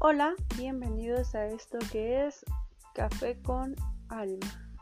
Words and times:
Hola, 0.00 0.36
bienvenidos 0.56 1.34
a 1.34 1.48
esto 1.48 1.76
que 1.90 2.24
es 2.24 2.44
Café 2.94 3.42
con 3.42 3.74
Alma. 4.08 4.78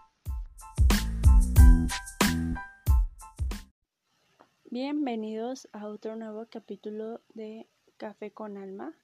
Bienvenidos 4.64 5.70
a 5.72 5.86
otro 5.88 6.16
nuevo 6.16 6.44
capítulo 6.50 7.22
de 7.32 7.66
Café 7.96 8.30
con 8.30 8.58
Alma. 8.58 8.94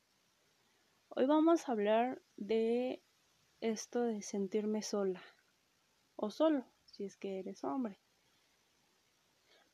Hoy 1.08 1.24
vamos 1.24 1.66
a 1.66 1.72
hablar 1.72 2.20
de 2.36 3.02
esto 3.62 4.02
de 4.02 4.20
sentirme 4.20 4.82
sola 4.82 5.22
o 6.16 6.28
solo, 6.28 6.66
si 6.84 7.04
es 7.04 7.16
que 7.16 7.38
eres 7.38 7.64
hombre. 7.64 7.98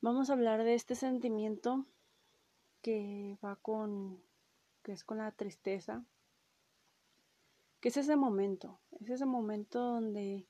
Vamos 0.01 0.31
a 0.31 0.35
hablar 0.35 0.63
de 0.63 0.75
este 0.75 0.95
sentimiento 0.95 1.85
que 2.81 3.37
va 3.45 3.57
con 3.57 4.23
que 4.85 4.93
es 4.93 5.03
con 5.03 5.19
la 5.19 5.33
tristeza, 5.33 6.05
que 7.81 7.89
es 7.89 7.97
ese 7.97 8.17
momento, 8.17 8.81
es 9.01 9.11
ese 9.11 9.27
momento 9.27 9.81
donde 9.81 10.49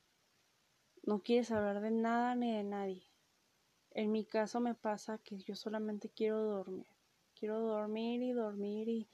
no 1.03 1.21
quieres 1.21 1.51
hablar 1.51 1.81
de 1.81 1.91
nada 1.91 2.35
ni 2.35 2.55
de 2.55 2.63
nadie. 2.63 3.03
En 3.91 4.11
mi 4.11 4.25
caso 4.25 4.59
me 4.59 4.75
pasa 4.75 5.19
que 5.19 5.37
yo 5.37 5.55
solamente 5.55 6.09
quiero 6.09 6.41
dormir, 6.41 6.87
quiero 7.35 7.59
dormir 7.59 8.21
y 8.21 8.31
dormir 8.31 8.89
y, 8.89 9.09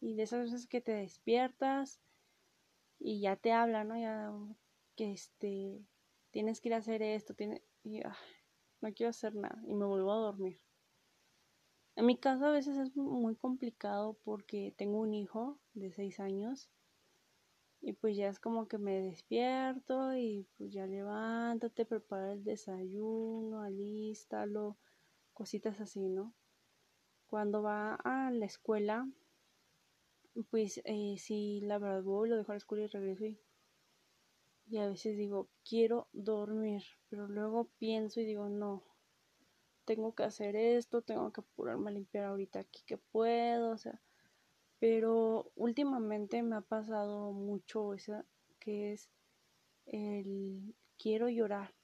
y 0.00 0.14
de 0.14 0.22
esas 0.22 0.44
veces 0.44 0.66
que 0.66 0.80
te 0.80 0.92
despiertas 0.92 2.00
y 2.98 3.20
ya 3.20 3.36
te 3.36 3.52
hablan, 3.52 3.88
¿no? 3.88 3.98
Ya 3.98 4.32
que 4.96 5.12
este 5.12 5.84
tienes 6.30 6.60
que 6.60 6.68
ir 6.68 6.74
a 6.74 6.78
hacer 6.78 7.02
esto, 7.02 7.34
tiene, 7.34 7.62
y 7.82 8.00
no 8.80 8.92
quiero 8.92 9.10
hacer 9.10 9.34
nada 9.34 9.60
y 9.66 9.74
me 9.74 9.86
vuelvo 9.86 10.12
a 10.12 10.16
dormir. 10.16 10.60
En 11.96 12.06
mi 12.06 12.16
caso 12.16 12.46
a 12.46 12.52
veces 12.52 12.76
es 12.76 12.94
muy 12.94 13.34
complicado 13.34 14.16
porque 14.24 14.72
tengo 14.76 15.00
un 15.00 15.14
hijo 15.14 15.58
de 15.74 15.90
seis 15.90 16.20
años 16.20 16.70
y 17.80 17.92
pues 17.92 18.16
ya 18.16 18.28
es 18.28 18.40
como 18.40 18.68
que 18.68 18.78
me 18.78 19.00
despierto 19.00 20.14
y 20.14 20.46
pues 20.56 20.72
ya 20.72 20.86
levántate, 20.86 21.84
prepara 21.84 22.32
el 22.32 22.44
desayuno, 22.44 23.62
alístalo, 23.62 24.76
cositas 25.32 25.80
así, 25.80 26.08
¿no? 26.08 26.34
Cuando 27.28 27.62
va 27.62 27.94
a 27.96 28.30
la 28.30 28.46
escuela, 28.46 29.08
pues 30.50 30.80
eh, 30.84 31.16
sí, 31.18 31.60
la 31.62 31.78
verdad 31.78 32.02
voy, 32.02 32.28
lo 32.28 32.36
dejo 32.36 32.52
a 32.52 32.54
la 32.54 32.58
escuela 32.58 32.84
y 32.84 32.88
regreso 32.88 33.24
y, 33.26 33.38
y 34.70 34.78
a 34.78 34.88
veces 34.88 35.16
digo, 35.16 35.48
quiero 35.68 36.08
dormir, 36.12 36.82
pero 37.08 37.28
luego 37.28 37.68
pienso 37.78 38.20
y 38.20 38.24
digo, 38.24 38.48
no, 38.48 38.82
tengo 39.84 40.14
que 40.14 40.24
hacer 40.24 40.54
esto, 40.56 41.02
tengo 41.02 41.32
que 41.32 41.40
apurarme 41.40 41.90
a 41.90 41.94
limpiar 41.94 42.24
ahorita 42.24 42.60
aquí 42.60 42.82
que 42.86 42.98
puedo, 42.98 43.70
o 43.70 43.78
sea, 43.78 44.00
pero 44.78 45.50
últimamente 45.56 46.42
me 46.42 46.56
ha 46.56 46.60
pasado 46.60 47.32
mucho 47.32 47.94
esa 47.94 48.24
que 48.60 48.92
es 48.92 49.10
el 49.86 50.74
quiero 50.98 51.28
llorar 51.28 51.74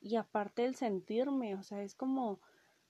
y 0.00 0.16
aparte 0.16 0.64
el 0.64 0.74
sentirme, 0.74 1.54
o 1.56 1.62
sea, 1.62 1.82
es 1.82 1.94
como 1.94 2.40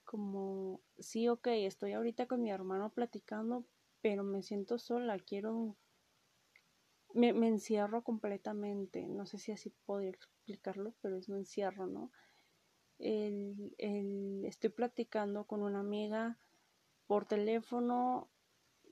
como 0.04 0.80
sí, 0.98 1.28
ok, 1.28 1.46
estoy 1.48 1.92
ahorita 1.92 2.26
con 2.26 2.42
mi 2.42 2.50
hermano 2.50 2.90
platicando, 2.90 3.64
pero 4.00 4.24
me 4.24 4.42
siento 4.42 4.78
sola, 4.78 5.18
quiero 5.20 5.76
me, 7.14 7.32
me 7.32 7.48
encierro 7.48 8.02
completamente, 8.02 9.06
no 9.08 9.26
sé 9.26 9.38
si 9.38 9.52
así 9.52 9.70
podría 9.86 10.10
explicarlo, 10.10 10.94
pero 11.00 11.16
es 11.16 11.28
me 11.28 11.38
encierro, 11.38 11.86
¿no? 11.86 12.10
El, 12.98 13.74
el, 13.78 14.44
estoy 14.44 14.70
platicando 14.70 15.44
con 15.44 15.62
una 15.62 15.80
amiga 15.80 16.38
por 17.06 17.26
teléfono 17.26 18.28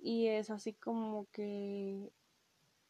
y 0.02 0.28
es 0.28 0.50
así 0.50 0.74
como 0.74 1.26
que 1.32 2.12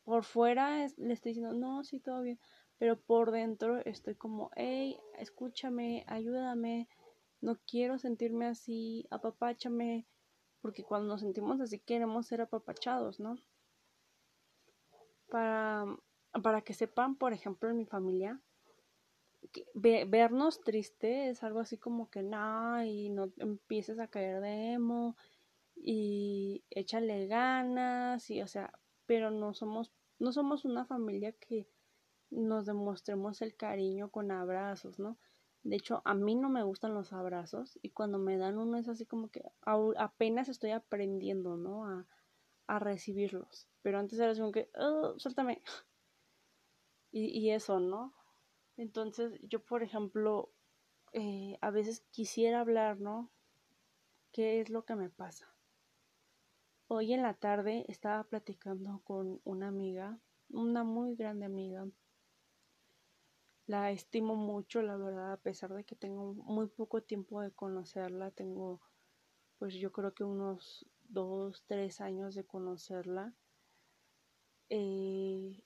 por 0.04 0.24
fuera 0.24 0.86
le 0.96 1.12
estoy 1.12 1.32
diciendo, 1.32 1.52
no, 1.52 1.84
sí, 1.84 2.00
todo 2.00 2.22
bien, 2.22 2.38
pero 2.78 2.98
por 2.98 3.30
dentro 3.30 3.78
estoy 3.84 4.14
como, 4.14 4.50
hey, 4.56 4.98
escúchame, 5.18 6.04
ayúdame, 6.06 6.88
no 7.41 7.58
quiero 7.66 7.98
sentirme 7.98 8.47
así, 8.47 9.06
apapáchame, 9.10 10.06
porque 10.60 10.84
cuando 10.84 11.08
nos 11.08 11.20
sentimos 11.20 11.60
así 11.60 11.78
queremos 11.78 12.26
ser 12.26 12.41
apapachados, 12.41 13.20
¿no? 13.20 13.36
Para, 15.28 15.84
para 16.42 16.62
que 16.62 16.72
sepan, 16.72 17.16
por 17.16 17.32
ejemplo, 17.32 17.68
en 17.68 17.76
mi 17.76 17.84
familia, 17.84 18.41
vernos 19.74 20.60
triste 20.60 21.28
es 21.28 21.42
algo 21.42 21.60
así 21.60 21.78
como 21.78 22.10
que 22.10 22.22
no, 22.22 22.82
y 22.84 23.10
no 23.10 23.32
empieces 23.36 23.98
a 23.98 24.08
caer 24.08 24.41
de 24.41 24.72
emo, 24.72 25.16
y 25.83 26.65
échale 26.71 27.27
ganas 27.27 28.31
y 28.31 28.43
o 28.43 28.47
sea, 28.49 28.72
pero 29.06 29.31
no 29.31 29.55
somos 29.55 29.93
no 30.19 30.33
somos 30.33 30.65
una 30.65 30.84
familia 30.84 31.33
que 31.33 31.69
nos 32.31 32.66
demostremos 32.66 33.41
el 33.43 33.56
cariño 33.56 34.11
con 34.11 34.31
abrazos, 34.31 34.99
¿no? 34.99 35.19
De 35.62 35.77
hecho, 35.77 36.03
a 36.05 36.15
mí 36.15 36.34
no 36.34 36.49
me 36.49 36.62
gustan 36.62 36.94
los 36.94 37.12
abrazos 37.12 37.78
y 37.83 37.91
cuando 37.91 38.19
me 38.19 38.37
dan 38.39 38.59
uno 38.59 38.78
es 38.78 38.89
así 38.89 39.06
como 39.06 39.28
que 39.31 39.43
apenas 39.97 40.49
estoy 40.49 40.71
aprendiendo, 40.71 41.56
¿no? 41.56 41.87
A, 41.87 42.06
a 42.69 42.78
recibirlos. 42.78 43.66
Pero 43.83 43.99
antes 43.99 44.19
era 44.19 44.31
así 44.31 44.41
como 44.41 44.53
que, 44.53 44.71
oh, 44.75 45.19
suéltame. 45.19 45.62
Y, 47.10 47.28
y, 47.39 47.53
eso, 47.53 47.81
¿no? 47.81 48.12
Entonces, 48.77 49.41
yo, 49.41 49.65
por 49.65 49.83
ejemplo, 49.83 50.53
eh, 51.15 51.56
a 51.62 51.71
veces 51.71 52.05
quisiera 52.10 52.60
hablar, 52.60 53.00
¿no? 53.00 53.31
¿Qué 54.31 54.60
es 54.60 54.69
lo 54.69 54.84
que 54.84 54.95
me 54.95 55.09
pasa? 55.09 55.49
Hoy 56.91 57.12
en 57.12 57.22
la 57.22 57.34
tarde 57.34 57.84
estaba 57.88 58.25
platicando 58.25 59.03
con 59.04 59.43
una 59.44 59.69
amiga, 59.69 60.19
una 60.49 60.84
muy 60.84 61.16
grande 61.16 61.44
amiga. 61.44 61.87
La 63.66 63.91
estimo 63.91 64.37
mucho, 64.37 64.81
la 64.81 64.97
verdad, 64.97 65.34
a 65.34 65.37
pesar 65.37 65.75
de 65.75 65.84
que 65.84 65.97
tengo 65.97 66.32
muy 66.32 66.66
poco 66.66 67.03
tiempo 67.03 67.43
de 67.43 67.50
conocerla. 67.50 68.31
Tengo, 68.31 68.81
pues 69.59 69.75
yo 69.75 69.93
creo 69.93 70.15
que 70.15 70.25
unos 70.25 70.87
dos, 71.10 71.62
tres 71.66 72.00
años 72.00 72.34
de 72.34 72.44
conocerla. 72.44 73.34
Eh, 74.71 75.62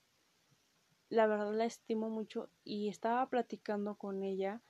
la 1.08 1.28
verdad 1.28 1.54
la 1.54 1.66
estimo 1.66 2.10
mucho 2.10 2.50
y 2.64 2.88
estaba 2.88 3.30
platicando 3.30 3.94
con 3.94 4.24
ella 4.24 4.60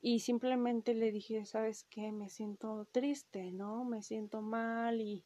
y 0.00 0.20
simplemente 0.20 0.92
le 0.94 1.12
dije, 1.12 1.44
¿sabes 1.46 1.84
qué? 1.84 2.10
Me 2.10 2.30
siento 2.30 2.88
triste, 2.90 3.52
¿no? 3.52 3.84
Me 3.84 4.02
siento 4.02 4.42
mal 4.42 5.00
y 5.00 5.24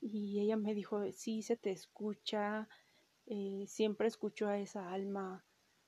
y 0.00 0.40
ella 0.40 0.56
me 0.56 0.74
dijo, 0.74 1.02
sí, 1.12 1.42
se 1.42 1.56
te 1.56 1.70
escucha, 1.70 2.68
eh, 3.26 3.64
siempre 3.66 4.08
escucho 4.08 4.48
a 4.48 4.58
esa 4.58 4.92
alma 4.92 5.44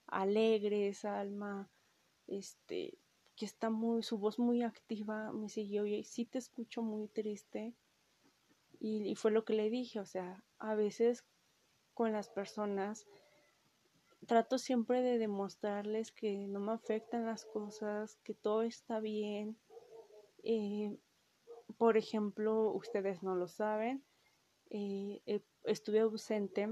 alegre, 0.06 0.88
esa 0.88 1.20
alma, 1.20 1.70
este, 2.26 2.98
que 3.36 3.44
está 3.44 3.70
muy, 3.70 4.02
su 4.02 4.18
voz 4.18 4.38
muy 4.38 4.62
activa, 4.62 5.32
me 5.32 5.48
siguió 5.48 5.86
y 5.86 6.04
sí 6.04 6.24
te 6.24 6.38
escucho 6.38 6.82
muy 6.82 7.08
triste. 7.08 7.74
Y, 8.80 9.08
y 9.08 9.14
fue 9.14 9.30
lo 9.30 9.44
que 9.44 9.54
le 9.54 9.70
dije, 9.70 10.00
o 10.00 10.06
sea, 10.06 10.42
a 10.58 10.74
veces 10.74 11.24
con 11.94 12.12
las 12.12 12.28
personas 12.28 13.06
trato 14.26 14.58
siempre 14.58 15.02
de 15.02 15.18
demostrarles 15.18 16.12
que 16.12 16.46
no 16.46 16.60
me 16.60 16.72
afectan 16.72 17.26
las 17.26 17.44
cosas, 17.44 18.16
que 18.22 18.34
todo 18.34 18.62
está 18.62 19.00
bien. 19.00 19.56
Eh, 20.42 20.96
por 21.80 21.96
ejemplo, 21.96 22.72
ustedes 22.72 23.22
no 23.22 23.34
lo 23.36 23.48
saben, 23.48 24.04
eh, 24.68 25.22
eh, 25.24 25.40
estuve 25.64 26.00
ausente, 26.00 26.68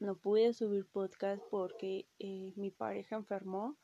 no 0.00 0.16
pude 0.16 0.52
subir 0.54 0.88
podcast 0.88 1.40
porque 1.52 2.08
eh, 2.18 2.52
mi 2.56 2.72
pareja 2.72 3.14
enfermó, 3.14 3.76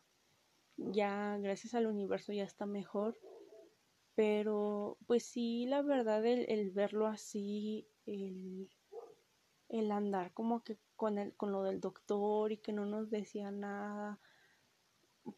ya 0.77 1.39
gracias 1.39 1.75
al 1.75 1.87
universo 1.87 2.33
ya 2.33 2.42
está 2.42 2.66
mejor, 2.66 3.16
pero 4.16 4.98
pues 5.07 5.22
sí, 5.25 5.66
la 5.66 5.83
verdad, 5.83 6.27
el, 6.27 6.71
verlo 6.72 7.07
así, 7.07 7.87
el, 8.04 8.69
el 9.69 9.92
andar 9.92 10.33
como 10.33 10.65
que 10.65 10.78
con, 10.97 11.19
el, 11.19 11.37
con 11.37 11.53
lo 11.53 11.63
del 11.63 11.80
doctor 11.80 12.51
y 12.51 12.59
que 12.59 12.72
no 12.72 12.87
nos 12.87 13.09
decía 13.09 13.53
nada, 13.53 14.19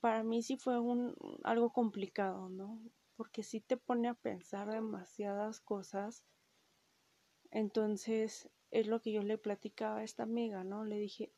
para 0.00 0.22
mí 0.22 0.42
sí 0.42 0.56
fue 0.56 0.80
un, 0.80 1.14
algo 1.44 1.70
complicado, 1.70 2.48
¿no? 2.48 2.80
Porque 3.16 3.42
sí 3.42 3.60
te 3.60 3.76
pone 3.76 4.08
a 4.08 4.14
pensar 4.14 4.70
demasiadas 4.70 5.60
cosas. 5.60 6.22
Entonces, 7.50 8.48
es 8.70 8.86
lo 8.86 9.00
que 9.00 9.12
yo 9.12 9.22
le 9.22 9.38
platicaba 9.38 9.98
a 9.98 10.04
esta 10.04 10.24
amiga, 10.24 10.64
¿no? 10.64 10.84
Le 10.84 10.98
dije, 10.98 11.32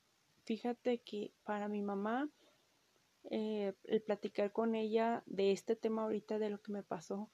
fíjate 0.45 0.99
que 0.99 1.33
para 1.45 1.69
mi 1.69 1.83
mamá, 1.83 2.29
eh, 3.31 3.75
el 3.85 4.03
platicar 4.03 4.53
con 4.53 4.75
ella 4.75 5.23
de 5.27 5.53
este 5.53 5.77
tema 5.77 6.03
ahorita, 6.03 6.39
de 6.39 6.51
lo 6.51 6.61
que 6.61 6.73
me 6.73 6.83
pasó, 6.83 7.31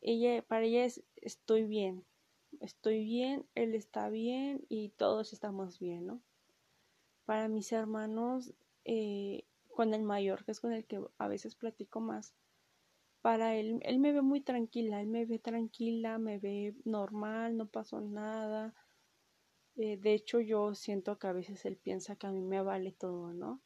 ella, 0.00 0.42
para 0.42 0.64
ella 0.64 0.84
es, 0.84 1.02
estoy 1.16 1.64
bien, 1.64 2.04
estoy 2.60 3.04
bien, 3.04 3.46
él 3.54 3.74
está 3.74 4.10
bien 4.10 4.64
y 4.68 4.90
todos 4.90 5.32
estamos 5.32 5.78
bien, 5.78 6.06
¿no? 6.06 6.20
Para 7.24 7.48
mis 7.48 7.72
hermanos, 7.72 8.52
eh, 8.84 9.44
con 9.74 9.94
el 9.94 10.02
mayor, 10.02 10.44
que 10.44 10.52
es 10.52 10.60
con 10.60 10.72
el 10.72 10.84
que 10.84 11.02
a 11.18 11.26
veces 11.26 11.56
platico 11.56 12.00
más, 12.00 12.34
para 13.24 13.54
él, 13.54 13.80
él 13.84 14.00
me 14.00 14.12
ve 14.12 14.20
muy 14.20 14.42
tranquila, 14.42 15.00
él 15.00 15.06
me 15.06 15.24
ve 15.24 15.38
tranquila, 15.38 16.18
me 16.18 16.38
ve 16.38 16.74
normal, 16.84 17.56
no 17.56 17.66
pasó 17.66 18.02
nada. 18.02 18.74
Eh, 19.76 19.96
de 19.96 20.12
hecho, 20.12 20.40
yo 20.40 20.74
siento 20.74 21.18
que 21.18 21.28
a 21.28 21.32
veces 21.32 21.64
él 21.64 21.78
piensa 21.78 22.16
que 22.16 22.26
a 22.26 22.32
mí 22.32 22.42
me 22.42 22.60
vale 22.60 22.92
todo, 22.92 23.32
¿no? 23.32 23.62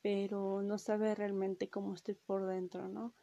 Pero 0.00 0.62
no 0.62 0.78
sabe 0.78 1.12
realmente 1.16 1.70
cómo 1.70 1.92
estoy 1.92 2.14
por 2.14 2.46
dentro, 2.46 2.86
¿no? 2.86 3.14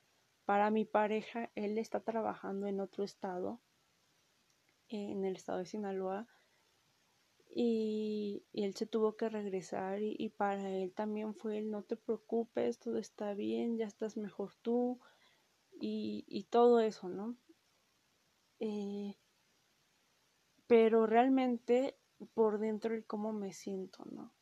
Para 0.44 0.72
mi 0.72 0.84
pareja, 0.84 1.52
él 1.56 1.78
está 1.78 2.02
trabajando 2.02 2.68
en 2.68 2.82
otro 2.82 3.06
estado, 3.06 3.62
en 4.90 5.24
el 5.24 5.38
estado 5.38 5.60
de 5.60 5.68
Sinaloa, 5.68 6.28
y, 7.50 8.44
él 8.52 8.76
se 8.76 8.88
tuvo 8.88 9.16
que 9.16 9.30
regresar 9.30 10.02
y, 10.02 10.18
y, 10.20 10.32
para 10.32 10.70
él 10.70 10.92
también 10.92 11.34
fue 11.34 11.60
el 11.60 11.72
no 11.72 11.84
te 11.84 11.96
preocupes, 11.96 12.78
todo 12.78 12.98
está 12.98 13.34
bien, 13.34 13.78
ya 13.78 13.86
estás 13.86 14.18
mejor 14.18 14.54
tú 14.62 15.00
y, 15.80 16.26
y 16.28 16.44
todo 16.44 16.80
eso, 16.80 17.10
¿no? 17.10 17.38
Eh, 18.60 19.16
pero 20.68 21.06
realmente 21.06 21.98
por 22.34 22.60
dentro 22.60 22.94
el 22.94 23.06
cómo 23.06 23.32
me 23.34 23.54
siento, 23.54 24.06
¿no? 24.12 24.34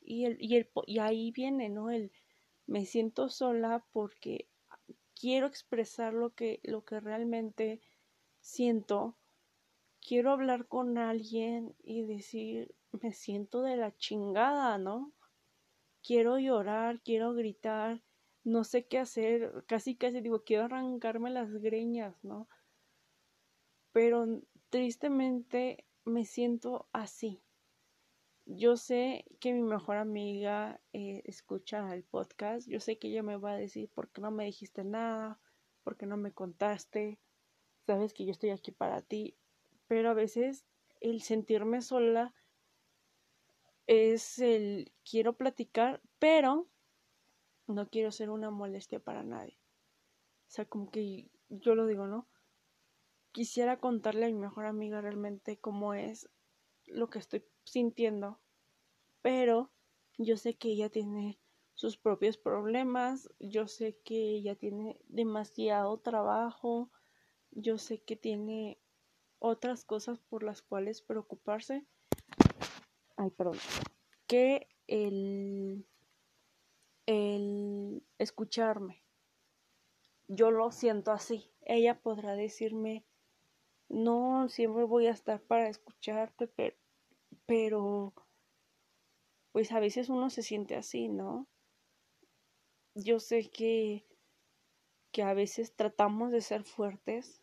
Y, 0.00 0.24
el, 0.24 0.36
y, 0.40 0.56
el, 0.56 0.70
y 0.86 1.00
ahí 1.00 1.30
viene, 1.32 1.68
¿no? 1.68 1.90
El 1.90 2.12
me 2.66 2.86
siento 2.86 3.28
sola 3.28 3.84
porque 3.92 4.48
quiero 5.14 5.46
expresar 5.46 6.14
lo 6.14 6.34
que, 6.34 6.60
lo 6.62 6.84
que 6.84 7.00
realmente 7.00 7.80
siento 8.40 9.16
quiero 10.08 10.32
hablar 10.32 10.66
con 10.66 10.96
alguien 10.96 11.74
y 11.82 12.02
decir, 12.02 12.74
me 13.02 13.12
siento 13.12 13.62
de 13.62 13.76
la 13.76 13.94
chingada, 13.96 14.78
¿no? 14.78 15.12
Quiero 16.02 16.38
llorar, 16.38 17.02
quiero 17.02 17.34
gritar, 17.34 18.02
no 18.48 18.64
sé 18.64 18.86
qué 18.86 18.98
hacer, 18.98 19.64
casi 19.66 19.96
casi 19.96 20.20
digo, 20.20 20.44
quiero 20.44 20.64
arrancarme 20.64 21.30
las 21.30 21.52
greñas, 21.52 22.22
¿no? 22.24 22.48
Pero 23.92 24.26
tristemente 24.70 25.86
me 26.04 26.24
siento 26.24 26.88
así. 26.92 27.42
Yo 28.46 28.76
sé 28.76 29.26
que 29.40 29.52
mi 29.52 29.62
mejor 29.62 29.96
amiga 29.96 30.80
eh, 30.92 31.22
escucha 31.26 31.94
el 31.94 32.04
podcast, 32.04 32.66
yo 32.68 32.80
sé 32.80 32.98
que 32.98 33.08
ella 33.08 33.22
me 33.22 33.36
va 33.36 33.52
a 33.52 33.56
decir, 33.56 33.90
¿por 33.90 34.10
qué 34.10 34.20
no 34.20 34.30
me 34.30 34.46
dijiste 34.46 34.84
nada? 34.84 35.38
¿Por 35.84 35.96
qué 35.96 36.06
no 36.06 36.16
me 36.16 36.32
contaste? 36.32 37.18
Sabes 37.86 38.14
que 38.14 38.24
yo 38.24 38.32
estoy 38.32 38.50
aquí 38.50 38.72
para 38.72 39.02
ti 39.02 39.36
pero 39.88 40.10
a 40.10 40.14
veces 40.14 40.64
el 41.00 41.22
sentirme 41.22 41.80
sola 41.80 42.34
es 43.86 44.38
el 44.38 44.92
quiero 45.02 45.36
platicar, 45.36 46.02
pero 46.18 46.68
no 47.68 47.88
quiero 47.88 48.10
ser 48.10 48.30
una 48.30 48.50
molestia 48.50 48.98
para 48.98 49.22
nadie. 49.22 49.58
O 50.48 50.50
sea, 50.50 50.64
como 50.64 50.90
que 50.90 51.30
yo 51.48 51.74
lo 51.74 51.86
digo, 51.86 52.06
¿no? 52.06 52.26
Quisiera 53.32 53.78
contarle 53.78 54.26
a 54.26 54.28
mi 54.28 54.34
mejor 54.34 54.66
amiga 54.66 55.00
realmente 55.00 55.58
cómo 55.58 55.94
es 55.94 56.28
lo 56.86 57.10
que 57.10 57.18
estoy 57.18 57.44
sintiendo, 57.64 58.40
pero 59.22 59.70
yo 60.16 60.36
sé 60.36 60.54
que 60.56 60.68
ella 60.68 60.88
tiene 60.88 61.38
sus 61.74 61.96
propios 61.96 62.38
problemas, 62.38 63.30
yo 63.38 63.68
sé 63.68 63.98
que 64.02 64.16
ella 64.16 64.56
tiene 64.56 64.98
demasiado 65.06 65.98
trabajo, 65.98 66.90
yo 67.50 67.78
sé 67.78 68.00
que 68.00 68.16
tiene 68.16 68.80
otras 69.38 69.84
cosas 69.84 70.18
por 70.18 70.42
las 70.42 70.62
cuales 70.62 71.02
preocuparse. 71.02 71.86
Ay, 73.16 73.30
perdón. 73.30 73.58
Que 74.26 74.68
el, 74.86 75.86
el 77.08 78.06
escucharme. 78.18 79.02
Yo 80.28 80.50
lo 80.50 80.70
siento 80.70 81.10
así. 81.10 81.50
Ella 81.62 81.98
podrá 82.02 82.36
decirme, 82.36 83.06
no, 83.88 84.50
siempre 84.50 84.84
voy 84.84 85.06
a 85.06 85.12
estar 85.12 85.40
para 85.40 85.70
escucharte, 85.70 86.52
pero, 87.46 88.12
pues 89.52 89.72
a 89.72 89.80
veces 89.80 90.10
uno 90.10 90.28
se 90.28 90.42
siente 90.42 90.76
así, 90.76 91.08
¿no? 91.08 91.48
Yo 92.94 93.20
sé 93.20 93.48
que, 93.48 94.06
que 95.10 95.22
a 95.22 95.32
veces 95.32 95.74
tratamos 95.74 96.30
de 96.30 96.42
ser 96.42 96.64
fuertes 96.64 97.42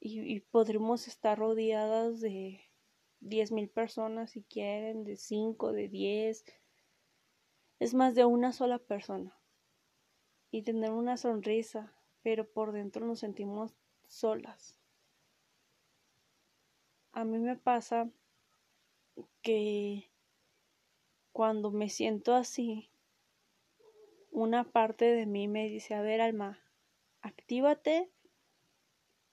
y, 0.00 0.40
podremos 0.40 1.08
estar 1.08 1.38
rodeadas 1.38 2.20
de 2.20 2.60
diez 3.20 3.52
mil 3.52 3.70
personas 3.70 4.32
si 4.32 4.42
quieren, 4.42 5.04
de 5.04 5.16
cinco, 5.16 5.72
de 5.72 5.88
diez, 5.88 6.44
es 7.78 7.94
más 7.94 8.14
de 8.14 8.24
una 8.24 8.52
sola 8.52 8.78
persona. 8.78 9.36
Y 10.50 10.62
tener 10.62 10.92
una 10.92 11.16
sonrisa, 11.16 11.92
pero 12.22 12.48
por 12.48 12.72
dentro 12.72 13.06
nos 13.06 13.20
sentimos 13.20 13.74
solas. 14.06 14.78
A 17.12 17.24
mí 17.24 17.38
me 17.38 17.56
pasa 17.56 18.10
que 19.42 20.10
cuando 21.32 21.70
me 21.70 21.88
siento 21.88 22.34
así, 22.34 22.90
una 24.30 24.64
parte 24.64 25.04
de 25.04 25.26
mí 25.26 25.48
me 25.48 25.68
dice, 25.68 25.94
a 25.94 26.02
ver, 26.02 26.20
Alma, 26.20 26.58
actívate. 27.22 28.10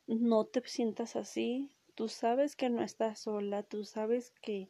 No 0.07 0.45
te 0.45 0.61
sientas 0.67 1.15
así, 1.15 1.71
tú 1.95 2.07
sabes 2.07 2.55
que 2.55 2.69
no 2.69 2.83
estás 2.83 3.19
sola, 3.19 3.63
tú 3.63 3.83
sabes 3.83 4.31
que, 4.41 4.69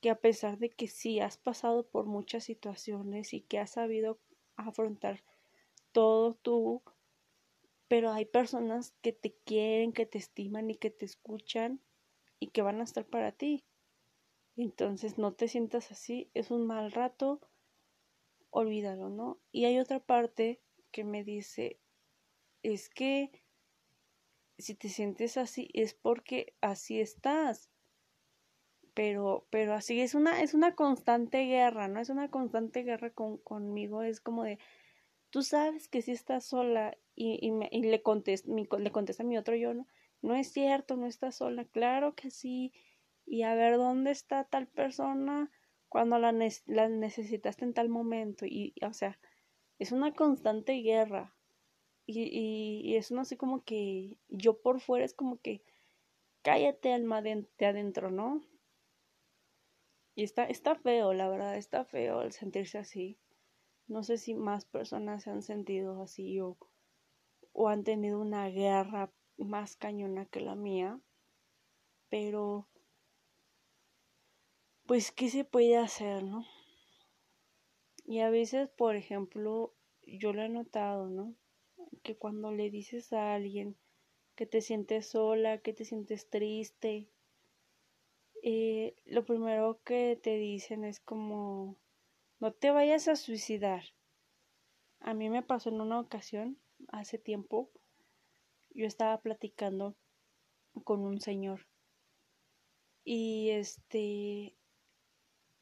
que 0.00 0.10
a 0.10 0.20
pesar 0.20 0.58
de 0.58 0.70
que 0.70 0.88
sí 0.88 1.20
has 1.20 1.38
pasado 1.38 1.86
por 1.86 2.06
muchas 2.06 2.44
situaciones 2.44 3.32
y 3.32 3.40
que 3.40 3.58
has 3.58 3.70
sabido 3.70 4.18
afrontar 4.56 5.22
todo 5.92 6.34
tú, 6.34 6.82
pero 7.88 8.10
hay 8.12 8.24
personas 8.24 8.92
que 9.00 9.12
te 9.12 9.34
quieren, 9.44 9.92
que 9.92 10.06
te 10.06 10.18
estiman 10.18 10.70
y 10.70 10.76
que 10.76 10.90
te 10.90 11.04
escuchan 11.04 11.80
y 12.38 12.48
que 12.48 12.62
van 12.62 12.80
a 12.80 12.84
estar 12.84 13.06
para 13.06 13.32
ti. 13.32 13.64
Entonces 14.56 15.18
no 15.18 15.32
te 15.32 15.48
sientas 15.48 15.90
así, 15.90 16.30
es 16.34 16.50
un 16.50 16.66
mal 16.66 16.92
rato, 16.92 17.40
olvídalo, 18.50 19.10
¿no? 19.10 19.38
Y 19.52 19.66
hay 19.66 19.78
otra 19.78 20.00
parte 20.00 20.60
que 20.90 21.04
me 21.04 21.24
dice, 21.24 21.78
es 22.62 22.88
que 22.88 23.30
si 24.58 24.74
te 24.74 24.88
sientes 24.88 25.36
así 25.36 25.68
es 25.74 25.94
porque 25.94 26.54
así 26.60 27.00
estás. 27.00 27.70
Pero, 28.96 29.46
pero 29.50 29.74
así 29.74 30.00
es 30.00 30.14
una, 30.14 30.42
es 30.42 30.54
una 30.54 30.74
constante 30.74 31.44
guerra, 31.44 31.86
¿no? 31.86 32.00
Es 32.00 32.08
una 32.08 32.30
constante 32.30 32.82
guerra 32.82 33.10
con, 33.10 33.36
conmigo. 33.36 34.02
Es 34.02 34.22
como 34.22 34.42
de, 34.44 34.58
tú 35.28 35.42
sabes 35.42 35.86
que 35.86 36.00
si 36.00 36.12
estás 36.12 36.46
sola 36.46 36.96
y, 37.14 37.38
y, 37.46 37.50
me, 37.52 37.68
y 37.70 37.82
le, 37.82 38.02
contesta, 38.02 38.50
mi, 38.50 38.66
le 38.78 38.90
contesta 38.92 39.22
mi 39.22 39.36
otro 39.36 39.54
yo, 39.54 39.74
¿no? 39.74 39.86
No 40.22 40.34
es 40.34 40.50
cierto, 40.50 40.96
no 40.96 41.06
estás 41.06 41.36
sola. 41.36 41.66
Claro 41.66 42.14
que 42.14 42.30
sí. 42.30 42.72
Y 43.26 43.42
a 43.42 43.54
ver 43.54 43.76
dónde 43.76 44.12
está 44.12 44.44
tal 44.44 44.66
persona 44.66 45.50
cuando 45.90 46.18
la, 46.18 46.32
la 46.66 46.88
necesitaste 46.88 47.66
en 47.66 47.74
tal 47.74 47.90
momento. 47.90 48.46
Y, 48.46 48.72
o 48.80 48.94
sea, 48.94 49.18
es 49.78 49.92
una 49.92 50.14
constante 50.14 50.72
guerra. 50.80 51.34
Y, 52.06 52.94
es 52.96 53.10
no 53.10 53.20
así 53.20 53.36
como 53.36 53.62
que 53.62 54.16
yo 54.28 54.62
por 54.62 54.80
fuera 54.80 55.04
es 55.04 55.12
como 55.12 55.38
que 55.40 55.62
cállate 56.40 56.94
alma 56.94 57.20
de, 57.20 57.46
adentro, 57.60 58.10
¿no? 58.10 58.40
Y 60.16 60.24
está, 60.24 60.44
está 60.46 60.74
feo, 60.74 61.12
la 61.12 61.28
verdad, 61.28 61.56
está 61.56 61.84
feo 61.84 62.22
el 62.22 62.32
sentirse 62.32 62.78
así. 62.78 63.16
No 63.86 64.02
sé 64.02 64.18
si 64.18 64.34
más 64.34 64.64
personas 64.64 65.22
se 65.22 65.30
han 65.30 65.42
sentido 65.42 66.02
así 66.02 66.40
o, 66.40 66.58
o 67.52 67.68
han 67.68 67.84
tenido 67.84 68.20
una 68.20 68.48
guerra 68.48 69.12
más 69.36 69.76
cañona 69.76 70.26
que 70.26 70.40
la 70.40 70.56
mía. 70.56 70.98
Pero, 72.08 72.66
pues, 74.86 75.12
¿qué 75.12 75.28
se 75.30 75.44
puede 75.44 75.76
hacer, 75.76 76.24
no? 76.24 76.44
Y 78.04 78.18
a 78.18 78.30
veces, 78.30 78.68
por 78.70 78.96
ejemplo, 78.96 79.72
yo 80.02 80.32
lo 80.32 80.42
he 80.42 80.48
notado, 80.48 81.08
¿no? 81.08 81.36
que 82.02 82.16
cuando 82.16 82.52
le 82.52 82.70
dices 82.70 83.12
a 83.12 83.34
alguien 83.34 83.76
que 84.36 84.46
te 84.46 84.60
sientes 84.60 85.08
sola, 85.08 85.58
que 85.58 85.72
te 85.72 85.84
sientes 85.84 86.30
triste, 86.30 87.08
eh, 88.48 88.94
lo 89.06 89.24
primero 89.24 89.80
que 89.82 90.16
te 90.22 90.36
dicen 90.36 90.84
es 90.84 91.00
como, 91.00 91.76
no 92.38 92.52
te 92.52 92.70
vayas 92.70 93.08
a 93.08 93.16
suicidar. 93.16 93.82
A 95.00 95.14
mí 95.14 95.28
me 95.28 95.42
pasó 95.42 95.70
en 95.70 95.80
una 95.80 95.98
ocasión, 95.98 96.56
hace 96.86 97.18
tiempo, 97.18 97.72
yo 98.70 98.86
estaba 98.86 99.20
platicando 99.20 99.96
con 100.84 101.00
un 101.00 101.20
señor 101.20 101.66
y 103.04 103.50
este, 103.50 104.54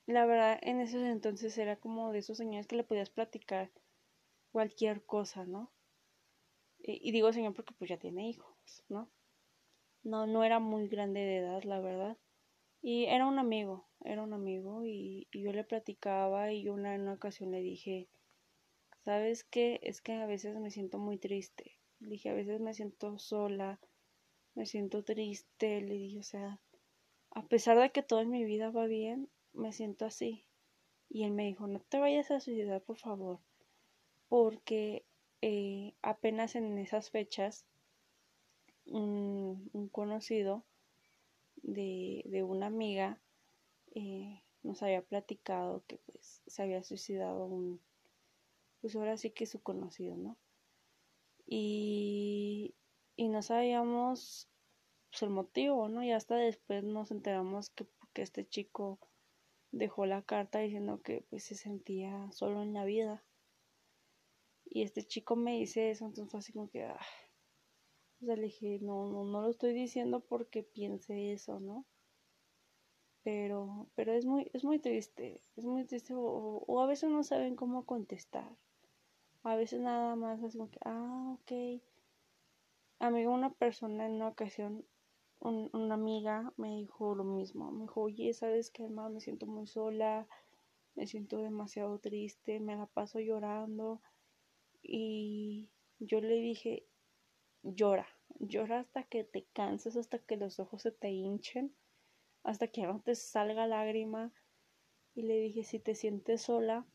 la 0.04 0.26
verdad 0.26 0.58
en 0.60 0.80
esos 0.80 1.00
entonces 1.04 1.56
era 1.56 1.76
como 1.76 2.12
de 2.12 2.18
esos 2.18 2.36
señores 2.36 2.66
que 2.66 2.76
le 2.76 2.84
podías 2.84 3.08
platicar 3.08 3.72
cualquier 4.52 5.06
cosa, 5.06 5.46
¿no? 5.46 5.72
Y 6.80 7.12
digo 7.12 7.32
señor 7.32 7.54
porque 7.54 7.72
pues 7.78 7.88
ya 7.88 7.96
tiene 7.96 8.28
hijos, 8.28 8.84
¿no? 8.90 9.10
No, 10.02 10.26
no 10.26 10.44
era 10.44 10.58
muy 10.58 10.86
grande 10.86 11.20
de 11.20 11.38
edad, 11.38 11.62
la 11.62 11.80
verdad. 11.80 12.18
Y 12.86 13.06
era 13.06 13.26
un 13.26 13.38
amigo, 13.38 13.86
era 14.04 14.22
un 14.22 14.34
amigo 14.34 14.84
y, 14.84 15.26
yo 15.32 15.54
le 15.54 15.64
platicaba 15.64 16.52
y 16.52 16.68
una, 16.68 16.94
en 16.94 17.00
una 17.00 17.14
ocasión 17.14 17.50
le 17.50 17.62
dije, 17.62 18.10
¿sabes 19.06 19.42
qué? 19.42 19.80
Es 19.82 20.02
que 20.02 20.12
a 20.12 20.26
veces 20.26 20.54
me 20.58 20.70
siento 20.70 20.98
muy 20.98 21.16
triste. 21.16 21.78
Le 22.00 22.10
dije, 22.10 22.28
a 22.28 22.34
veces 22.34 22.60
me 22.60 22.74
siento 22.74 23.18
sola, 23.18 23.80
me 24.54 24.66
siento 24.66 25.02
triste. 25.02 25.80
Le 25.80 25.94
dije, 25.94 26.18
o 26.18 26.22
sea, 26.24 26.60
a 27.30 27.46
pesar 27.46 27.78
de 27.78 27.90
que 27.90 28.02
todo 28.02 28.20
en 28.20 28.28
mi 28.28 28.44
vida 28.44 28.68
va 28.68 28.84
bien, 28.84 29.30
me 29.54 29.72
siento 29.72 30.04
así. 30.04 30.44
Y 31.08 31.24
él 31.24 31.32
me 31.32 31.46
dijo, 31.46 31.66
no 31.66 31.80
te 31.80 31.98
vayas 31.98 32.30
a 32.30 32.40
suicidar, 32.40 32.82
por 32.82 32.98
favor, 32.98 33.40
porque 34.28 35.06
eh, 35.40 35.94
apenas 36.02 36.54
en 36.54 36.76
esas 36.76 37.08
fechas 37.08 37.64
un, 38.84 39.88
conocido 39.90 40.66
de, 41.64 42.22
de, 42.26 42.42
una 42.42 42.66
amiga 42.66 43.18
eh, 43.94 44.42
nos 44.62 44.82
había 44.82 45.02
platicado 45.02 45.82
que 45.86 45.98
pues 45.98 46.42
se 46.46 46.62
había 46.62 46.82
suicidado 46.82 47.46
un, 47.46 47.80
pues 48.80 48.94
ahora 48.96 49.16
sí 49.16 49.30
que 49.30 49.46
su 49.46 49.62
conocido, 49.62 50.16
¿no? 50.16 50.36
Y, 51.46 52.74
y 53.16 53.28
no 53.28 53.42
sabíamos 53.42 54.48
pues, 55.10 55.22
el 55.22 55.30
motivo, 55.30 55.88
¿no? 55.88 56.02
Y 56.04 56.12
hasta 56.12 56.36
después 56.36 56.84
nos 56.84 57.10
enteramos 57.10 57.70
que, 57.70 57.86
que 58.12 58.22
este 58.22 58.46
chico 58.46 58.98
dejó 59.72 60.06
la 60.06 60.22
carta 60.22 60.60
diciendo 60.60 61.02
que 61.02 61.24
pues 61.30 61.44
se 61.44 61.54
sentía 61.54 62.30
solo 62.32 62.62
en 62.62 62.72
la 62.74 62.84
vida. 62.84 63.24
Y 64.64 64.82
este 64.82 65.04
chico 65.04 65.36
me 65.36 65.58
dice 65.58 65.90
eso, 65.90 66.06
entonces 66.06 66.30
fue 66.30 66.40
así 66.40 66.52
como 66.52 66.70
que, 66.70 66.84
ah. 66.84 67.00
O 68.24 68.26
sea, 68.26 68.36
le 68.36 68.44
dije, 68.44 68.78
no, 68.80 69.06
no, 69.06 69.24
no 69.24 69.42
lo 69.42 69.50
estoy 69.50 69.74
diciendo 69.74 70.20
porque 70.20 70.62
piense 70.62 71.32
eso, 71.32 71.60
¿no? 71.60 71.84
Pero, 73.22 73.88
pero 73.94 74.12
es 74.12 74.24
muy, 74.24 74.50
es 74.54 74.64
muy 74.64 74.78
triste, 74.78 75.42
es 75.56 75.64
muy 75.64 75.84
triste, 75.84 76.14
o, 76.16 76.80
a 76.80 76.86
veces 76.86 77.10
no 77.10 77.22
saben 77.22 77.54
cómo 77.54 77.84
contestar. 77.84 78.50
A 79.42 79.56
veces 79.56 79.80
nada 79.80 80.16
más 80.16 80.42
así 80.42 80.58
como 80.58 80.70
que, 80.70 80.78
ah, 80.84 81.36
ok. 81.38 81.82
Amigo, 82.98 83.32
una 83.32 83.52
persona 83.52 84.06
en 84.06 84.12
una 84.12 84.28
ocasión 84.28 84.84
una 85.40 85.94
amiga 85.94 86.54
me 86.56 86.70
dijo 86.76 87.14
lo 87.14 87.24
mismo. 87.24 87.70
Me 87.70 87.82
dijo, 87.82 88.00
oye, 88.02 88.32
¿sabes 88.32 88.70
qué, 88.70 88.84
hermano? 88.84 89.10
Me 89.10 89.20
siento 89.20 89.46
muy 89.46 89.66
sola, 89.66 90.26
me 90.94 91.06
siento 91.06 91.38
demasiado 91.38 91.98
triste, 91.98 92.60
me 92.60 92.76
la 92.76 92.86
paso 92.86 93.20
llorando. 93.20 94.00
Y 94.82 95.68
yo 95.98 96.20
le 96.20 96.36
dije, 96.36 96.86
llora, 97.62 98.06
llora 98.38 98.80
hasta 98.80 99.04
que 99.04 99.24
te 99.24 99.44
canses, 99.52 99.96
hasta 99.96 100.18
que 100.18 100.36
los 100.36 100.58
ojos 100.60 100.82
se 100.82 100.92
te 100.92 101.10
hinchen, 101.10 101.74
hasta 102.42 102.68
que 102.68 102.82
no 102.82 103.00
te 103.00 103.14
salga 103.14 103.66
lágrima. 103.66 104.32
Y 105.14 105.22
le 105.22 105.38
dije, 105.40 105.64
si 105.64 105.78
te 105.78 105.94
sientes 105.94 106.42
sola, 106.42 106.86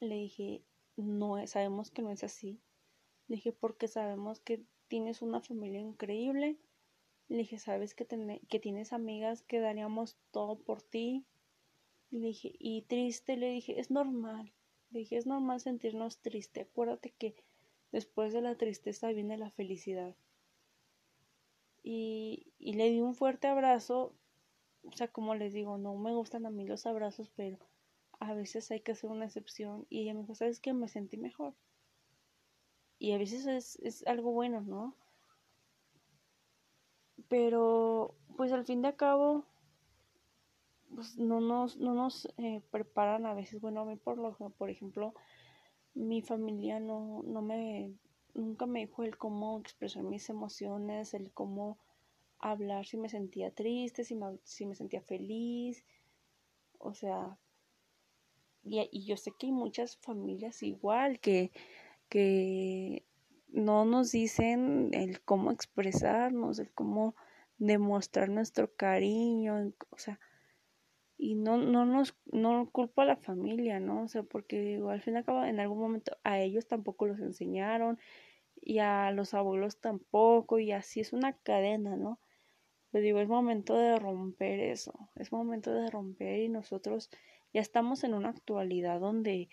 le 0.00 0.16
dije, 0.16 0.62
no, 0.96 1.46
sabemos 1.46 1.90
que 1.90 2.02
no 2.02 2.10
es 2.10 2.24
así. 2.24 2.60
Le 3.28 3.36
dije, 3.36 3.52
porque 3.52 3.88
sabemos 3.88 4.40
que 4.40 4.64
tienes 4.88 5.22
una 5.22 5.40
familia 5.40 5.80
increíble 5.80 6.58
le 7.28 7.38
dije, 7.38 7.58
¿sabes 7.58 7.94
que, 7.94 8.06
que 8.48 8.60
tienes 8.60 8.92
amigas 8.92 9.42
que 9.42 9.60
daríamos 9.60 10.18
todo 10.30 10.58
por 10.58 10.82
ti? 10.82 11.24
Le 12.10 12.28
dije, 12.28 12.54
y 12.58 12.82
triste, 12.82 13.36
le 13.36 13.50
dije, 13.50 13.80
es 13.80 13.90
normal. 13.90 14.52
Le 14.90 15.00
dije, 15.00 15.16
es 15.16 15.26
normal 15.26 15.60
sentirnos 15.60 16.18
triste. 16.18 16.62
Acuérdate 16.62 17.10
que 17.10 17.34
después 17.94 18.32
de 18.32 18.42
la 18.42 18.56
tristeza 18.56 19.08
viene 19.12 19.38
la 19.38 19.50
felicidad. 19.50 20.14
Y, 21.82 22.52
y 22.58 22.74
le 22.74 22.90
di 22.90 23.00
un 23.00 23.14
fuerte 23.14 23.46
abrazo. 23.46 24.14
O 24.82 24.92
sea, 24.92 25.08
como 25.08 25.34
les 25.34 25.52
digo, 25.52 25.78
no 25.78 25.94
me 25.96 26.12
gustan 26.12 26.44
a 26.44 26.50
mí 26.50 26.66
los 26.66 26.84
abrazos, 26.86 27.30
pero 27.34 27.58
a 28.20 28.34
veces 28.34 28.70
hay 28.70 28.80
que 28.80 28.92
hacer 28.92 29.10
una 29.10 29.24
excepción. 29.24 29.86
Y 29.88 30.02
ella 30.02 30.14
me 30.14 30.20
dijo, 30.20 30.34
¿sabes 30.34 30.60
qué? 30.60 30.74
Me 30.74 30.88
sentí 30.88 31.16
mejor. 31.16 31.54
Y 32.98 33.12
a 33.12 33.18
veces 33.18 33.46
es, 33.46 33.76
es 33.76 34.06
algo 34.06 34.32
bueno, 34.32 34.60
¿no? 34.60 34.96
pero 37.28 38.14
pues 38.36 38.52
al 38.52 38.64
fin 38.64 38.82
de 38.82 38.94
cabo 38.96 39.44
pues 40.94 41.16
no 41.18 41.40
nos, 41.40 41.76
no 41.78 41.94
nos 41.94 42.28
eh, 42.38 42.62
preparan 42.70 43.26
a 43.26 43.34
veces, 43.34 43.60
bueno, 43.60 43.80
a 43.80 43.84
mí 43.84 43.96
por 43.96 44.18
lo 44.18 44.32
por 44.50 44.70
ejemplo, 44.70 45.14
mi 45.94 46.22
familia 46.22 46.80
no, 46.80 47.22
no 47.24 47.42
me, 47.42 47.94
nunca 48.34 48.66
me 48.66 48.80
dijo 48.80 49.04
el 49.04 49.16
cómo 49.16 49.58
expresar 49.58 50.02
mis 50.02 50.28
emociones, 50.28 51.14
el 51.14 51.32
cómo 51.32 51.78
hablar 52.38 52.86
si 52.86 52.96
me 52.96 53.08
sentía 53.08 53.50
triste, 53.50 54.04
si 54.04 54.14
me, 54.14 54.38
si 54.44 54.66
me 54.66 54.74
sentía 54.74 55.00
feliz, 55.00 55.84
o 56.78 56.94
sea, 56.94 57.38
y, 58.62 58.86
y 58.90 59.06
yo 59.06 59.16
sé 59.16 59.32
que 59.38 59.46
hay 59.46 59.52
muchas 59.52 59.96
familias 59.98 60.62
igual 60.62 61.20
que, 61.20 61.52
que 62.08 63.04
no 63.48 63.84
nos 63.84 64.10
dicen 64.10 64.90
el 64.92 65.22
cómo 65.22 65.52
expresarnos, 65.52 66.58
el 66.58 66.72
cómo 66.72 67.14
demostrar 67.58 68.28
nuestro 68.28 68.74
cariño, 68.74 69.72
o 69.90 69.98
sea, 69.98 70.18
y 71.16 71.34
no, 71.34 71.56
no 71.56 71.84
nos, 71.84 72.16
no 72.26 72.68
culpo 72.70 73.02
a 73.02 73.06
la 73.06 73.16
familia, 73.16 73.80
¿no? 73.80 74.02
O 74.04 74.08
sea, 74.08 74.22
porque 74.22 74.80
al 74.88 75.00
fin 75.02 75.14
y 75.14 75.16
al 75.18 75.24
cabo 75.24 75.44
en 75.44 75.60
algún 75.60 75.78
momento 75.78 76.16
a 76.24 76.40
ellos 76.40 76.66
tampoco 76.66 77.06
los 77.06 77.20
enseñaron 77.20 77.98
y 78.60 78.78
a 78.78 79.10
los 79.12 79.34
abuelos 79.34 79.80
tampoco 79.80 80.58
y 80.58 80.72
así 80.72 81.00
es 81.00 81.12
una 81.12 81.32
cadena, 81.32 81.96
¿no? 81.96 82.20
Pues 82.90 83.02
digo, 83.02 83.20
es 83.20 83.28
momento 83.28 83.76
de 83.76 83.98
romper 83.98 84.60
eso, 84.60 85.10
es 85.16 85.32
momento 85.32 85.72
de 85.72 85.90
romper 85.90 86.40
y 86.40 86.48
nosotros 86.48 87.10
ya 87.52 87.60
estamos 87.60 88.04
en 88.04 88.14
una 88.14 88.30
actualidad 88.30 89.00
donde, 89.00 89.48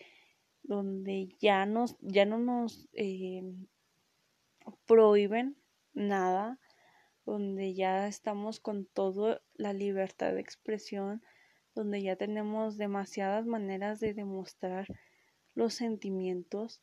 donde 0.64 1.30
ya 1.40 1.66
nos, 1.66 1.98
ya 2.02 2.26
no 2.26 2.38
nos 2.38 2.88
eh, 2.94 3.44
prohíben 4.86 5.58
nada, 5.94 6.60
donde 7.26 7.74
ya 7.74 8.08
estamos 8.08 8.60
con 8.60 8.86
toda 8.86 9.42
la 9.56 9.74
libertad 9.74 10.34
de 10.34 10.42
expresión, 10.42 11.22
donde 11.76 12.02
ya 12.02 12.16
tenemos 12.16 12.78
demasiadas 12.78 13.46
maneras 13.46 14.00
de 14.00 14.14
demostrar 14.14 14.88
los 15.54 15.74
sentimientos 15.74 16.82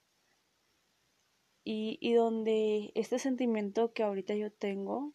y, 1.65 1.99
y 2.01 2.15
donde 2.15 2.93
este 2.95 3.19
sentimiento 3.19 3.93
que 3.93 4.03
ahorita 4.03 4.35
yo 4.35 4.51
tengo, 4.51 5.13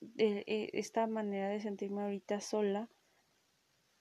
de, 0.00 0.44
eh, 0.46 0.70
esta 0.74 1.06
manera 1.06 1.48
de 1.48 1.60
sentirme 1.60 2.02
ahorita 2.02 2.40
sola, 2.40 2.88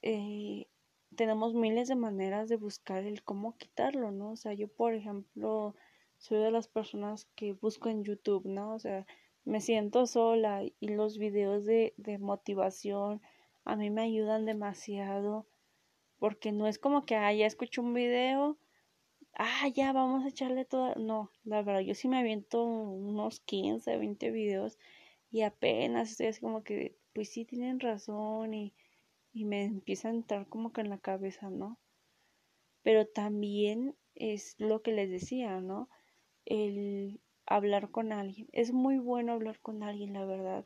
eh, 0.01 0.67
tenemos 1.15 1.53
miles 1.55 1.87
de 1.87 1.95
maneras 1.95 2.49
de 2.49 2.57
buscar 2.57 3.05
el 3.05 3.23
cómo 3.23 3.57
quitarlo, 3.57 4.11
¿no? 4.11 4.31
O 4.31 4.35
sea, 4.35 4.53
yo 4.53 4.67
por 4.67 4.93
ejemplo 4.93 5.75
soy 6.17 6.39
de 6.39 6.51
las 6.51 6.67
personas 6.67 7.25
que 7.35 7.53
busco 7.53 7.89
en 7.89 8.03
YouTube, 8.03 8.45
¿no? 8.45 8.73
O 8.73 8.79
sea, 8.79 9.05
me 9.45 9.61
siento 9.61 10.05
sola 10.05 10.63
y 10.63 10.87
los 10.89 11.17
videos 11.17 11.65
de, 11.65 11.93
de 11.97 12.17
motivación 12.17 13.21
a 13.65 13.75
mí 13.75 13.89
me 13.89 14.03
ayudan 14.03 14.45
demasiado 14.45 15.47
porque 16.19 16.51
no 16.51 16.67
es 16.67 16.79
como 16.79 17.05
que, 17.05 17.15
ah, 17.15 17.33
ya 17.33 17.45
escucho 17.45 17.81
un 17.81 17.93
video, 17.93 18.57
ah, 19.33 19.67
ya 19.73 19.91
vamos 19.93 20.25
a 20.25 20.29
echarle 20.29 20.65
todo, 20.65 20.95
no, 20.95 21.31
la 21.43 21.61
verdad, 21.61 21.81
yo 21.81 21.95
sí 21.95 22.07
me 22.07 22.19
aviento 22.19 22.63
unos 22.63 23.41
15, 23.41 23.97
20 23.97 24.31
videos 24.31 24.77
y 25.31 25.41
apenas 25.41 26.11
estoy 26.11 26.27
así 26.27 26.41
como 26.41 26.63
que, 26.63 26.97
pues 27.13 27.29
sí 27.29 27.45
tienen 27.45 27.79
razón 27.79 28.53
y, 28.53 28.73
y 29.33 29.45
me 29.45 29.65
empieza 29.65 30.07
a 30.07 30.11
entrar 30.11 30.47
como 30.47 30.71
que 30.71 30.81
en 30.81 30.89
la 30.89 30.99
cabeza, 30.99 31.49
¿no? 31.49 31.79
Pero 32.83 33.07
también 33.07 33.95
es 34.15 34.55
lo 34.59 34.81
que 34.81 34.93
les 34.93 35.09
decía, 35.09 35.59
¿no? 35.59 35.89
el 36.45 37.19
hablar 37.45 37.91
con 37.91 38.11
alguien. 38.13 38.47
Es 38.51 38.71
muy 38.71 38.97
bueno 38.97 39.33
hablar 39.33 39.59
con 39.59 39.83
alguien, 39.83 40.13
la 40.13 40.25
verdad. 40.25 40.65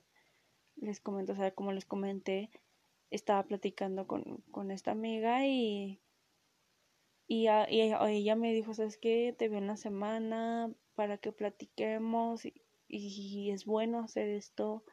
Les 0.75 0.99
comento, 0.99 1.33
o 1.33 1.35
sea, 1.35 1.51
como 1.51 1.71
les 1.71 1.85
comenté, 1.85 2.49
estaba 3.11 3.43
platicando 3.43 4.07
con, 4.07 4.43
con 4.51 4.71
esta 4.71 4.91
amiga 4.91 5.45
y, 5.45 6.01
y, 7.27 7.47
ella 7.47 8.35
me 8.35 8.53
dijo, 8.53 8.73
¿sabes 8.73 8.97
qué? 8.97 9.35
Te 9.37 9.49
veo 9.49 9.59
en 9.59 9.67
la 9.67 9.77
semana 9.77 10.73
para 10.95 11.17
que 11.17 11.31
platiquemos 11.31 12.45
y, 12.45 12.53
y, 12.87 13.51
es 13.51 13.65
bueno 13.65 13.99
hacer 13.99 14.29
esto. 14.29 14.83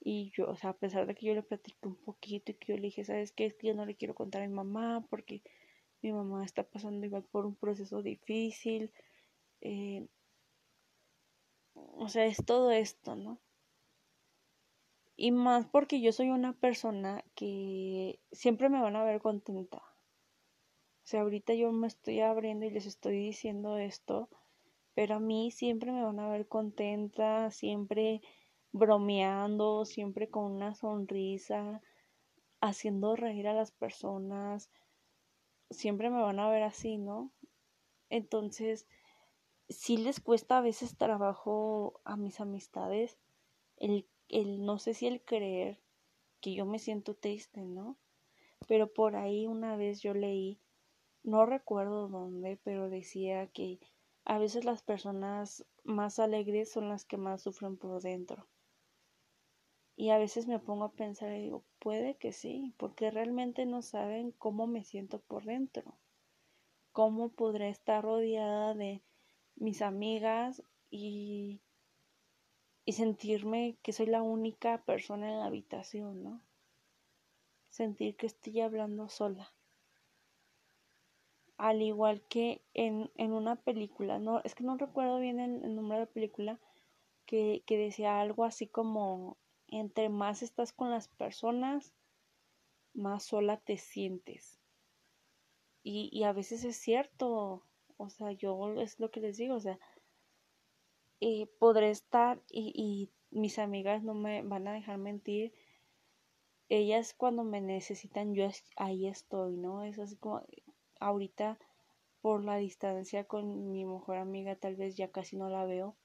Y 0.00 0.32
yo, 0.36 0.48
o 0.50 0.56
sea, 0.56 0.70
a 0.70 0.78
pesar 0.78 1.06
de 1.06 1.14
que 1.14 1.26
yo 1.26 1.34
le 1.34 1.42
platiqué 1.42 1.88
un 1.88 1.96
poquito 1.96 2.52
y 2.52 2.54
que 2.54 2.72
yo 2.72 2.76
le 2.76 2.82
dije, 2.82 3.04
¿sabes 3.04 3.32
qué? 3.32 3.46
Es 3.46 3.54
que 3.54 3.68
yo 3.68 3.74
no 3.74 3.86
le 3.86 3.96
quiero 3.96 4.14
contar 4.14 4.42
a 4.42 4.48
mi 4.48 4.54
mamá 4.54 5.06
porque 5.10 5.42
mi 6.02 6.12
mamá 6.12 6.44
está 6.44 6.62
pasando 6.62 7.06
igual 7.06 7.24
por 7.24 7.46
un 7.46 7.56
proceso 7.56 8.02
difícil. 8.02 8.92
Eh, 9.60 10.06
o 11.74 12.08
sea, 12.08 12.24
es 12.26 12.44
todo 12.44 12.70
esto, 12.70 13.16
¿no? 13.16 13.40
Y 15.22 15.32
más 15.32 15.66
porque 15.66 16.00
yo 16.00 16.12
soy 16.12 16.30
una 16.30 16.54
persona 16.54 17.22
que 17.34 18.18
siempre 18.32 18.70
me 18.70 18.80
van 18.80 18.96
a 18.96 19.04
ver 19.04 19.20
contenta. 19.20 19.76
O 19.76 21.02
sea, 21.02 21.20
ahorita 21.20 21.52
yo 21.52 21.70
me 21.72 21.88
estoy 21.88 22.20
abriendo 22.20 22.64
y 22.64 22.70
les 22.70 22.86
estoy 22.86 23.18
diciendo 23.18 23.76
esto, 23.76 24.30
pero 24.94 25.16
a 25.16 25.20
mí 25.20 25.50
siempre 25.50 25.92
me 25.92 26.02
van 26.02 26.20
a 26.20 26.30
ver 26.30 26.48
contenta, 26.48 27.50
siempre 27.50 28.22
bromeando, 28.72 29.84
siempre 29.84 30.30
con 30.30 30.44
una 30.52 30.74
sonrisa, 30.74 31.82
haciendo 32.62 33.14
reír 33.14 33.46
a 33.46 33.52
las 33.52 33.72
personas. 33.72 34.70
Siempre 35.68 36.08
me 36.08 36.22
van 36.22 36.40
a 36.40 36.48
ver 36.48 36.62
así, 36.62 36.96
¿no? 36.96 37.30
Entonces, 38.08 38.86
sí 39.68 39.98
les 39.98 40.18
cuesta 40.18 40.56
a 40.56 40.62
veces 40.62 40.96
trabajo 40.96 42.00
a 42.04 42.16
mis 42.16 42.40
amistades 42.40 43.18
el, 43.76 44.06
el 44.30 44.64
no 44.64 44.78
sé 44.78 44.94
si 44.94 45.06
el 45.06 45.20
creer 45.22 45.78
que 46.40 46.54
yo 46.54 46.64
me 46.64 46.78
siento 46.78 47.14
triste, 47.14 47.60
¿no? 47.60 47.96
Pero 48.66 48.92
por 48.92 49.16
ahí 49.16 49.46
una 49.46 49.76
vez 49.76 50.00
yo 50.00 50.14
leí, 50.14 50.58
no 51.22 51.44
recuerdo 51.44 52.08
dónde, 52.08 52.58
pero 52.62 52.88
decía 52.88 53.46
que 53.48 53.78
a 54.24 54.38
veces 54.38 54.64
las 54.64 54.82
personas 54.82 55.66
más 55.84 56.18
alegres 56.18 56.70
son 56.70 56.88
las 56.88 57.04
que 57.04 57.16
más 57.16 57.42
sufren 57.42 57.76
por 57.76 58.00
dentro. 58.00 58.46
Y 59.96 60.10
a 60.10 60.18
veces 60.18 60.46
me 60.46 60.58
pongo 60.58 60.84
a 60.84 60.92
pensar 60.92 61.32
y 61.32 61.42
digo, 61.42 61.64
puede 61.78 62.16
que 62.16 62.32
sí, 62.32 62.72
porque 62.78 63.10
realmente 63.10 63.66
no 63.66 63.82
saben 63.82 64.32
cómo 64.32 64.66
me 64.66 64.84
siento 64.84 65.20
por 65.20 65.44
dentro. 65.44 65.98
Cómo 66.92 67.30
podré 67.30 67.68
estar 67.68 68.02
rodeada 68.02 68.74
de 68.74 69.02
mis 69.56 69.82
amigas 69.82 70.62
y, 70.90 71.60
y 72.90 72.92
sentirme 72.92 73.76
que 73.84 73.92
soy 73.92 74.06
la 74.06 74.20
única 74.20 74.82
persona 74.82 75.30
en 75.30 75.38
la 75.38 75.44
habitación, 75.44 76.24
¿no? 76.24 76.42
Sentir 77.68 78.16
que 78.16 78.26
estoy 78.26 78.60
hablando 78.62 79.08
sola. 79.08 79.54
Al 81.56 81.82
igual 81.82 82.20
que 82.22 82.64
en, 82.74 83.08
en 83.14 83.32
una 83.32 83.54
película, 83.54 84.18
no, 84.18 84.40
es 84.42 84.56
que 84.56 84.64
no 84.64 84.76
recuerdo 84.76 85.20
bien 85.20 85.38
el, 85.38 85.72
nombre 85.72 85.98
de 85.98 86.04
la 86.06 86.10
película, 86.10 86.58
que, 87.26 87.62
que 87.64 87.78
decía 87.78 88.20
algo 88.20 88.42
así 88.44 88.66
como 88.66 89.36
entre 89.68 90.08
más 90.08 90.42
estás 90.42 90.72
con 90.72 90.90
las 90.90 91.06
personas, 91.06 91.94
más 92.92 93.22
sola 93.22 93.58
te 93.58 93.76
sientes. 93.76 94.58
Y, 95.84 96.10
y, 96.10 96.24
a 96.24 96.32
veces 96.32 96.64
es 96.64 96.76
cierto, 96.76 97.62
o 97.98 98.10
sea, 98.10 98.32
yo 98.32 98.80
es 98.80 98.98
lo 98.98 99.12
que 99.12 99.20
les 99.20 99.36
digo, 99.36 99.54
o 99.54 99.60
sea, 99.60 99.78
podré 101.58 101.90
estar 101.90 102.40
y, 102.50 102.72
y, 102.74 103.10
mis 103.32 103.58
amigas 103.60 104.02
no 104.02 104.14
me 104.14 104.42
van 104.42 104.66
a 104.66 104.72
dejar 104.72 104.98
mentir. 104.98 105.52
Ellas 106.68 107.14
cuando 107.14 107.44
me 107.44 107.60
necesitan, 107.60 108.34
yo 108.34 108.48
ahí 108.76 109.06
estoy, 109.06 109.56
¿no? 109.56 109.84
Es 109.84 109.98
así 109.98 110.16
como 110.16 110.42
ahorita 110.98 111.58
por 112.20 112.44
la 112.44 112.56
distancia 112.56 113.24
con 113.24 113.70
mi 113.72 113.84
mejor 113.84 114.16
amiga 114.16 114.56
tal 114.56 114.76
vez 114.76 114.96
ya 114.96 115.10
casi 115.10 115.36
no 115.36 115.48
la 115.48 115.64
veo. 115.64 115.96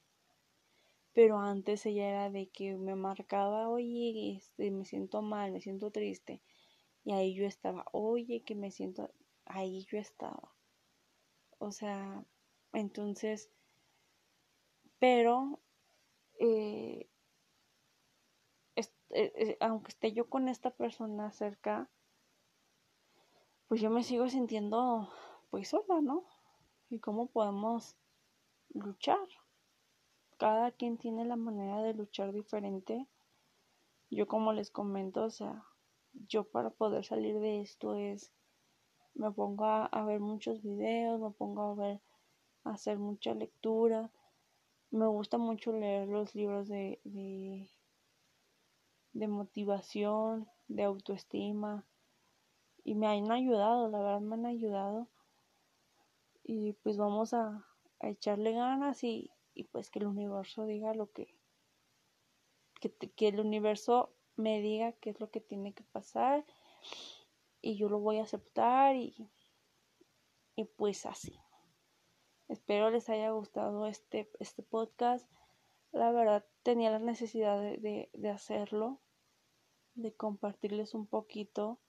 Pero 1.14 1.40
antes 1.40 1.86
ella 1.86 2.10
era 2.10 2.30
de 2.30 2.48
que 2.50 2.76
me 2.76 2.96
marcaba, 2.96 3.70
oye, 3.70 4.36
este, 4.36 4.70
me 4.70 4.86
siento 4.86 5.22
mal, 5.22 5.52
me 5.52 5.62
siento 5.62 5.90
triste. 5.92 6.42
Y 7.06 7.14
ahí 7.14 7.34
yo 7.36 7.46
estaba, 7.46 7.86
oye, 7.94 8.44
que 8.44 8.56
me 8.56 8.72
siento, 8.72 9.10
ahí 9.46 9.86
yo 9.86 9.98
estaba. 9.98 10.54
O 11.58 11.72
sea, 11.72 12.26
entonces, 12.74 13.50
pero, 15.00 15.60
eh, 16.40 17.08
eh, 18.76 19.32
eh, 19.36 19.58
aunque 19.62 19.90
esté 19.90 20.12
yo 20.12 20.30
con 20.30 20.50
esta 20.50 20.72
persona 20.72 21.32
cerca, 21.32 21.90
pues 23.68 23.80
yo 23.80 23.90
me 23.90 24.04
sigo 24.04 24.28
sintiendo 24.30 25.10
pues 25.50 25.70
sola, 25.70 26.02
¿no? 26.02 26.26
Y 26.90 27.00
cómo 27.00 27.28
podemos 27.28 27.96
luchar. 28.74 29.28
Cada 30.38 30.72
quien 30.72 30.98
tiene 30.98 31.24
la 31.24 31.38
manera 31.38 31.82
de 31.82 31.94
luchar 31.94 32.34
diferente. 32.34 33.08
Yo 34.10 34.28
como 34.28 34.52
les 34.52 34.70
comento, 34.70 35.24
o 35.24 35.30
sea, 35.30 35.64
yo 36.28 36.44
para 36.44 36.70
poder 36.70 37.06
salir 37.06 37.40
de 37.40 37.62
esto 37.62 37.96
es 37.96 38.34
me 39.14 39.32
pongo 39.32 39.64
a, 39.66 39.86
a, 39.86 40.04
ver 40.04 40.20
muchos 40.20 40.62
videos, 40.62 41.22
me 41.22 41.32
pongo 41.32 41.62
a 41.62 41.76
ver, 41.76 42.02
a 42.66 42.72
hacer 42.72 42.98
mucha 42.98 43.34
lectura. 43.34 44.12
Me 44.96 45.08
gusta 45.08 45.38
mucho 45.38 45.74
leer 45.74 46.08
los 46.08 46.36
libros 46.36 46.70
de, 46.70 47.02
de, 47.04 47.70
de 49.12 49.28
motivación, 49.28 50.48
de 50.70 50.84
autoestima. 50.84 51.86
Y 52.86 52.96
me 52.96 53.08
han 53.08 53.30
ayudado, 53.30 53.90
la 53.90 53.98
verdad 53.98 54.22
me 54.22 54.36
han 54.36 54.46
ayudado. 54.46 55.10
Y 56.46 56.72
pues 56.82 56.96
vamos 56.96 57.34
a, 57.34 57.68
a 58.00 58.08
echarle 58.08 58.54
ganas 58.54 59.04
y, 59.04 59.32
y, 59.54 59.66
pues 59.66 59.90
que 59.90 60.00
el 60.00 60.08
universo 60.08 60.66
diga 60.66 60.94
lo 60.94 61.12
que, 61.12 61.28
que, 62.80 62.90
que 62.90 63.28
el 63.28 63.42
universo 63.42 64.14
me 64.38 64.62
diga 64.62 64.94
qué 64.94 65.10
es 65.10 65.20
lo 65.20 65.30
que 65.30 65.42
tiene 65.42 65.74
que 65.74 65.84
pasar 65.84 66.46
y 67.62 67.76
yo 67.76 67.90
lo 67.90 68.00
voy 68.00 68.20
a 68.20 68.24
aceptar 68.24 68.96
y, 68.96 69.30
y 70.56 70.64
pues 70.64 71.06
así. 71.06 71.38
Espero 72.48 72.92
les 72.92 73.10
haya 73.10 73.32
gustado 73.32 73.88
este, 73.88 74.30
este 74.40 74.62
podcast. 74.62 75.28
La 75.92 76.12
verdad 76.12 76.46
tenía 76.62 76.92
la 76.92 77.00
necesidad 77.00 77.60
de, 77.60 78.10
de, 78.14 78.30
hacerlo, 78.30 79.00
de 79.96 80.14
compartirles 80.14 80.94
un 80.94 81.08
poquito. 81.08 81.80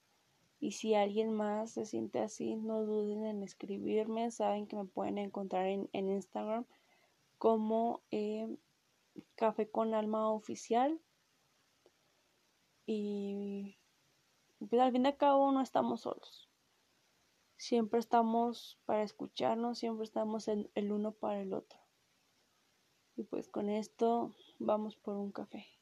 Y 0.59 0.73
si 0.73 0.95
alguien 0.95 1.33
más 1.33 1.73
se 1.73 1.85
siente 1.85 2.21
así, 2.21 2.57
no 2.57 2.83
duden 2.85 3.27
en 3.27 3.42
escribirme. 3.42 4.31
Saben 4.31 4.66
que 4.66 4.77
me 4.77 4.87
pueden 4.87 5.19
encontrar 5.19 5.66
en, 5.66 5.90
en 5.92 6.11
Instagram 6.11 6.66
como 7.38 8.03
eh, 8.11 8.57
Café 9.35 9.71
con 9.71 9.92
Alma 9.92 10.31
Oficial. 10.31 11.01
Y 12.87 13.77
pues 14.59 14.81
al 14.81 14.92
fin 14.92 15.05
y 15.05 15.09
al 15.09 15.16
cabo 15.16 15.53
no 15.53 15.61
estamos 15.61 16.03
solos. 16.03 16.46
Siempre 17.57 18.01
estamos 18.01 18.79
para 18.85 19.03
escucharnos, 19.03 19.79
siempre 19.79 20.05
estamos 20.05 20.49
en 20.49 20.71
el 20.75 20.92
uno 20.92 21.12
para 21.12 21.40
el 21.40 21.55
otro. 21.55 21.79
Y 23.16 23.25
pues 23.25 23.49
con 23.49 23.71
esto 23.71 24.35
vamos 24.59 24.97
por 24.97 25.16
un 25.16 25.33
café. 25.33 25.76